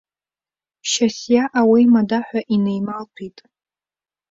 [0.89, 3.37] Шьасиа ауеимадаҳәа инеималҭәеит.